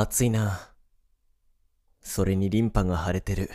[0.00, 0.60] 暑いな。
[2.00, 3.50] それにリンパが腫れてる。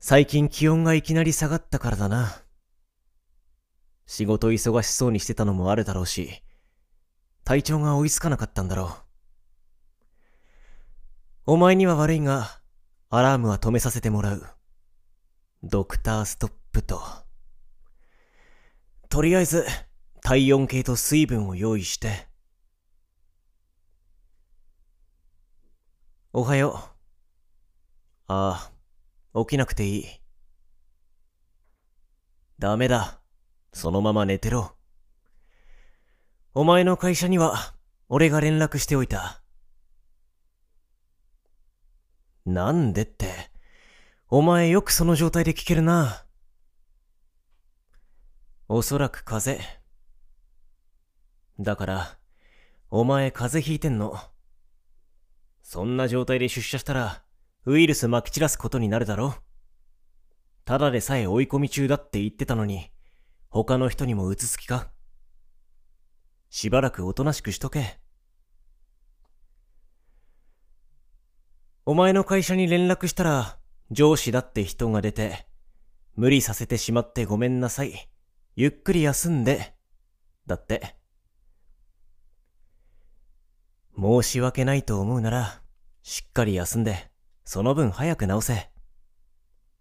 [0.00, 2.42] 最近気温がいきなり下がったからだな。
[4.04, 6.42] 仕事忙しそうにしてたのもあるだろうし、
[7.44, 8.96] 体調が追いつかなかったんだろ
[11.46, 11.52] う。
[11.52, 12.60] お前には悪いが、
[13.10, 14.44] アラームは止めさせてもらう。
[15.62, 17.00] ドクターストップと。
[19.08, 19.64] とりあえず、
[20.20, 22.29] 体温計と水分を用意して。
[26.32, 26.78] おはよ
[28.28, 28.32] う。
[28.32, 28.70] あ
[29.34, 30.04] あ、起きなくていい。
[32.60, 33.20] ダメだ。
[33.72, 34.76] そのまま寝てろ。
[36.54, 37.74] お前の会社には、
[38.08, 39.42] 俺が連絡しておいた。
[42.46, 43.50] なんでって、
[44.28, 46.26] お前よくその状態で聞けるな。
[48.68, 49.80] おそらく風邪。
[51.58, 52.18] だから、
[52.88, 54.30] お前風邪ひいてんの。
[55.72, 57.22] そんな状態で出社したら、
[57.64, 59.36] ウイルス撒き散らすことになるだろ
[60.64, 62.90] ただでさえ追い込み中だって言ってたのに、
[63.50, 64.90] 他の人にも移す気か？
[66.48, 68.00] しばらくおとなしくしとけ。
[71.86, 73.56] お前の会社に連絡したら、
[73.92, 75.46] 上司だって人が出て、
[76.16, 78.10] 無理させてしまってごめんなさい。
[78.56, 79.76] ゆっくり休んで。
[80.48, 80.96] だって。
[83.96, 85.59] 申し訳ないと思うなら、
[86.02, 87.10] しっかり休んで、
[87.44, 88.70] その分早く治せ。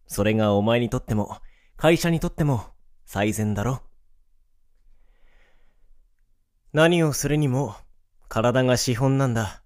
[0.07, 1.39] それがお前にとっても、
[1.77, 2.65] 会社にとっても、
[3.05, 3.81] 最善だろ。
[6.73, 7.75] 何をするにも、
[8.27, 9.63] 体が資本なんだ。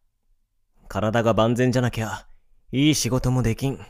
[0.87, 2.27] 体が万全じゃなきゃ、
[2.71, 3.85] いい仕事もできん。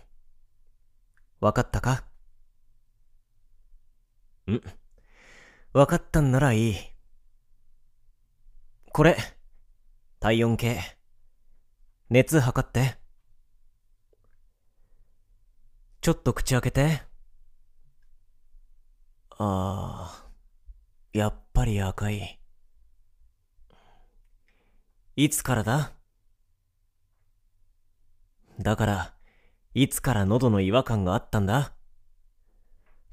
[1.39, 2.05] わかったか？
[4.47, 4.61] ん
[5.73, 6.75] わかったんならいい。
[8.91, 9.17] これ、
[10.19, 10.79] 体温計。
[12.13, 12.95] 熱測って。
[15.99, 17.01] ちょっと口開けて。
[19.31, 20.27] ああ、
[21.11, 22.39] やっぱり赤い。
[25.15, 25.93] いつからだ？
[28.59, 29.15] だから、
[29.73, 31.73] いつから喉の違和感があったんだ？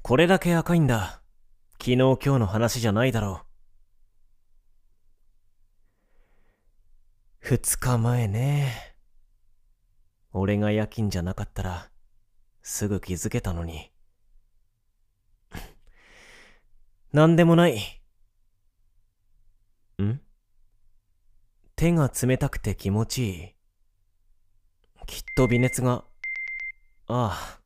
[0.03, 1.23] これだけ赤いんだ。
[1.79, 3.41] 昨日今日の話じゃないだろ
[7.41, 7.47] う。
[7.47, 8.90] 二日前ね。
[10.33, 11.91] 俺が夜勤じゃなかったら、
[12.61, 13.91] すぐ気づけたのに。
[17.11, 18.01] なんでもない。
[20.01, 20.21] ん？
[21.75, 23.55] 手が冷たくて気持ちいい。
[25.07, 26.05] きっと微熱が、
[27.07, 27.59] ああ、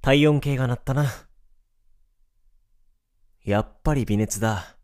[0.00, 1.04] 体温計が鳴ったな。
[3.44, 4.76] やっぱり微熱だ。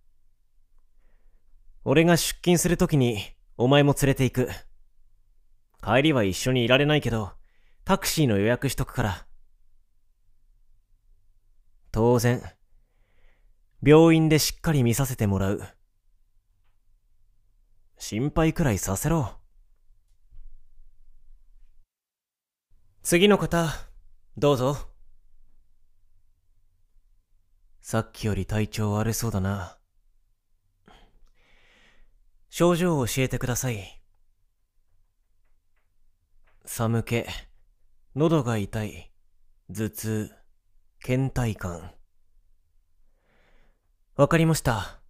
[1.85, 3.19] 俺が出勤するときに
[3.57, 4.51] お前も連れて行く。
[5.83, 7.33] 帰りは一緒にいられないけど、
[7.85, 9.27] タクシーの予約しとくから。
[11.91, 12.41] 当然、
[13.83, 15.61] 病院でしっかり見させてもらう。
[17.99, 19.35] 心配くらいさせろ。
[23.03, 23.69] 次の方、
[24.37, 24.77] どうぞ。
[27.81, 29.79] さっきより体調悪そうだな。
[32.51, 34.02] 症状を教えてください。
[36.65, 37.25] 寒気、
[38.15, 39.11] 喉が痛い、
[39.69, 40.31] 頭痛、
[41.05, 41.93] 倦怠感。
[44.15, 45.01] わかりました。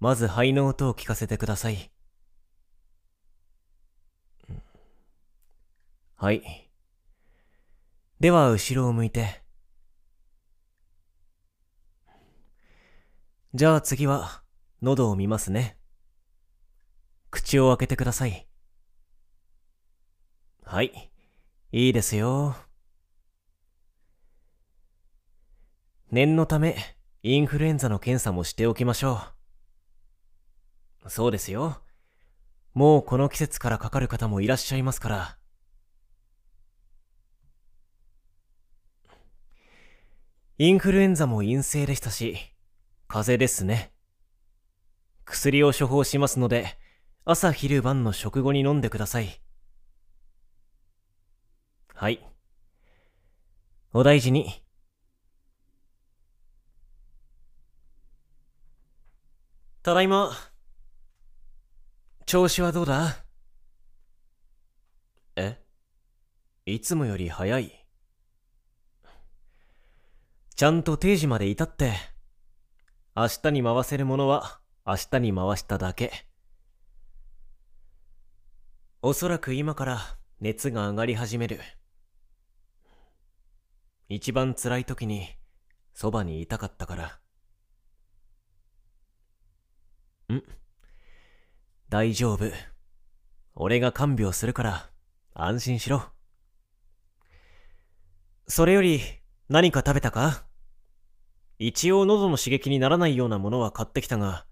[0.00, 1.92] まず肺の音を聞かせてください。
[6.16, 6.70] はい。
[8.18, 9.44] では、後ろを向いて。
[13.54, 14.42] じゃあ次は、
[14.82, 15.78] 喉を見ますね。
[17.30, 18.45] 口を開けてください。
[20.68, 21.12] はい。
[21.70, 22.56] いいですよ。
[26.10, 26.76] 念のため、
[27.22, 29.20] インフルエンザの検査もしておきましょ
[31.04, 31.08] う。
[31.08, 31.80] そうですよ。
[32.74, 35.38] もうこの季節からかかる方もいらっしゃいますから。
[40.58, 42.38] インフルエンザも陰性でしたし、
[43.06, 43.92] 風邪ですね。
[45.24, 46.76] 薬を処方しますので、
[47.24, 49.45] 朝昼晩の食後に飲んでください。
[51.98, 52.20] はい。
[53.94, 54.62] お大事に。
[59.82, 60.30] ただいま。
[62.26, 63.24] 調子はどうだ？
[65.36, 65.58] え？
[66.66, 67.86] いつもより早い。
[70.54, 71.94] ちゃんと定時までいたって。
[73.16, 76.26] 明日に回せるものは明日に回しただけ。
[79.00, 81.58] おそらく今から熱が上がり始める。
[84.08, 85.28] 一番辛い時に
[85.92, 87.20] そばにいたかったから。
[90.34, 90.42] ん
[91.88, 92.50] 大丈夫。
[93.54, 94.90] 俺が看病するから
[95.34, 96.04] 安心しろ。
[98.46, 99.00] それより
[99.48, 100.44] 何か食べたか？
[101.58, 104.46] 一応喉の刺激にならないようなものは買ってきたが、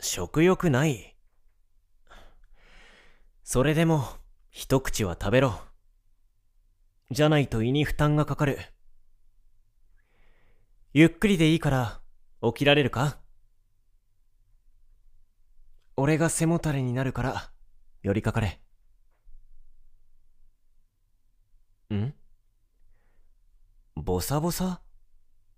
[0.00, 1.16] 食欲ない。
[3.44, 4.04] それでも
[4.50, 5.60] 一口は食べろ。
[7.12, 8.58] じゃないと胃に負担がかかる。
[10.94, 12.00] ゆっくりでいいから
[12.42, 13.18] 起きられるか？
[15.96, 17.52] 俺が背もたれになるから
[18.02, 18.60] 寄りかかれ。
[21.94, 22.14] ん？
[23.94, 24.80] ボサボサ？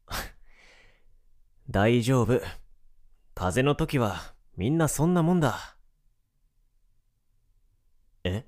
[1.71, 2.41] 大丈夫。
[3.35, 5.77] 風邪の時はみんなそんなもんだ。
[8.25, 8.45] え？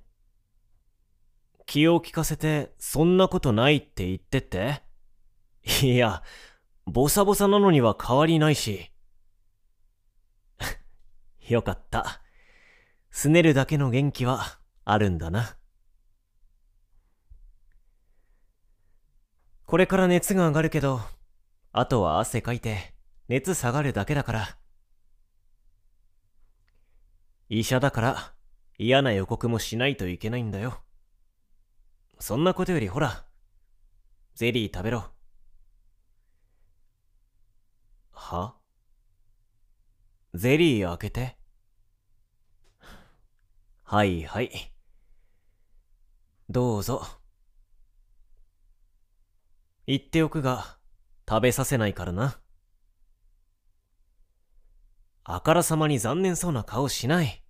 [1.66, 4.82] 気を利かせてそんなことないって言ってって
[5.82, 6.22] いや、
[6.86, 8.92] ボサボサなのには変わりないし。
[11.48, 12.22] よかった。
[13.10, 15.58] すねるだけの元気はあるんだな。
[19.64, 21.00] これから熱が上がるけど、
[21.72, 22.94] あとは汗かいて
[23.26, 24.58] 熱下がるだけだから。
[27.48, 28.34] 医者だから
[28.78, 30.85] 嫌な予告もしないといけないんだよ。
[32.18, 33.24] そんなことよりほら、
[34.34, 35.12] ゼリー食べろ。
[38.12, 38.56] は？
[40.34, 41.36] ゼリー開けて。
[43.84, 44.72] はいはい。
[46.48, 47.06] どうぞ。
[49.86, 50.78] 言っておくが、
[51.28, 52.40] 食べさせないからな。
[55.24, 57.45] あからさまに残念そうな顔しない。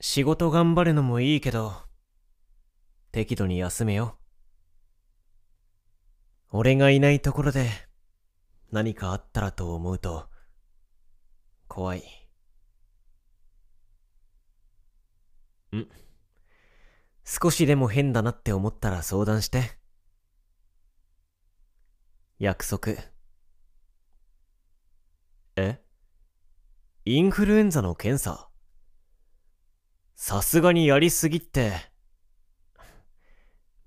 [0.00, 1.72] 仕事頑張るのもいいけど、
[3.10, 4.16] 適度に休めよ。
[6.50, 7.68] 俺がいないところで
[8.70, 10.28] 何かあったらと思うと、
[11.66, 12.02] 怖い。
[15.76, 15.86] ん
[17.24, 19.78] 少しでも変だなって思ったら相談して。
[22.38, 22.94] 約束。
[25.56, 25.82] え？
[27.04, 28.47] インフルエンザの検査？
[30.20, 31.72] さすがにやりすぎって。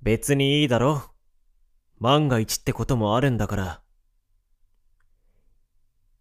[0.02, 1.04] 別にいいだろ
[2.00, 3.82] 万が一ってこともあるんだから。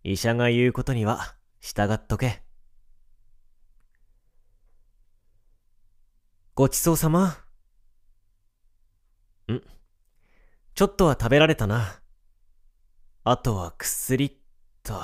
[0.02, 2.42] 医者が言うことには従っとけ。
[6.56, 7.28] ごちそうさま。
[9.48, 9.62] ん
[10.74, 12.02] ちょっとは食べられたな。
[13.22, 14.32] あとは薬っ
[14.82, 14.94] と。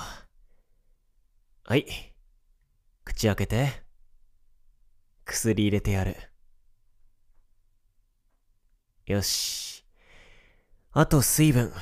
[1.62, 1.86] はい。
[3.04, 3.85] 口開けて。
[5.26, 6.17] 薬入れてやる。
[9.06, 9.84] よし。
[10.93, 11.73] あと水分。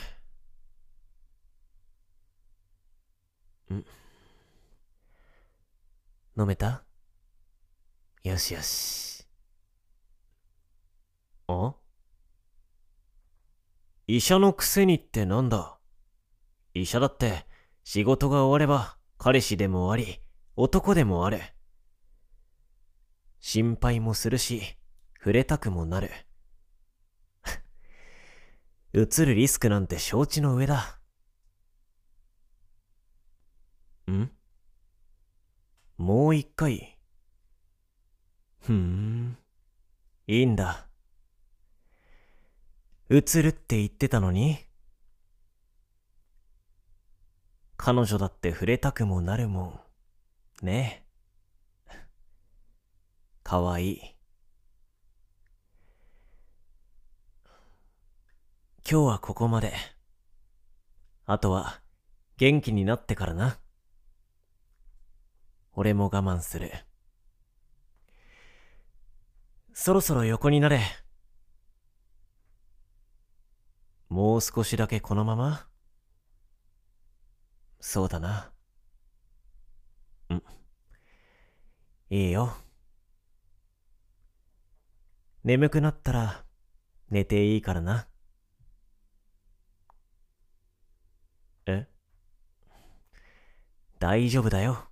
[3.71, 3.85] ん？
[6.37, 6.83] 飲めた？
[8.25, 9.27] よしよし。
[11.47, 11.75] あ？
[14.07, 15.79] 医者のくせにってなんだ？
[16.73, 17.47] 医者だって
[17.85, 20.21] 仕事が終われば彼氏でもあり
[20.57, 21.41] 男でもある。
[23.47, 24.63] 心配もするし
[25.19, 26.11] 触れたくもなる。
[28.95, 30.99] うつるリスクなんて承知の上だ。
[34.11, 34.31] ん？
[35.99, 36.99] もう一回。
[38.61, 39.37] ふーん。
[40.27, 40.89] いいんだ。
[43.11, 44.57] 映るって言ってたのに？
[47.77, 49.65] 彼女だって触れたくもなるも
[50.63, 50.65] ん。
[50.65, 51.04] ねえ。
[53.55, 54.01] かわいい。
[58.79, 59.73] 今日はここまで。
[61.25, 61.81] あとは
[62.37, 63.61] 元気になってからな。
[65.73, 66.73] 俺も我慢する。
[69.73, 70.81] そろそろ横になれ。
[74.09, 75.69] もう少しだけこのまま
[77.79, 78.51] そうだな。
[80.29, 80.43] うん。
[82.11, 82.64] いいよ。
[85.45, 86.43] 眠くなったら
[87.11, 88.09] 寝ていいからな。
[91.67, 91.87] え？
[93.99, 94.89] 大丈夫だよ。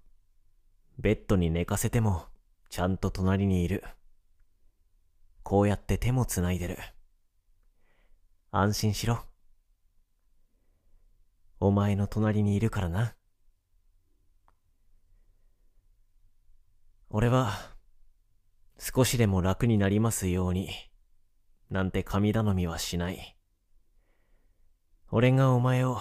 [0.98, 2.26] ベッドに寝かせても
[2.68, 3.82] ちゃんと隣にいる。
[5.42, 6.76] こうやって手もつないでる。
[8.50, 9.24] 安心しろ。
[11.60, 13.14] お前の隣にいるからな。
[17.08, 17.71] 俺は、
[18.84, 20.68] 少しでも楽になりますように、
[21.70, 23.36] なんて神頼みはしない。
[25.12, 26.00] 俺がお前を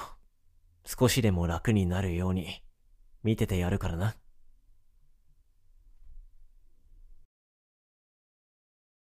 [0.83, 2.63] 少しでも楽になるように
[3.21, 4.15] 見ててやるからな。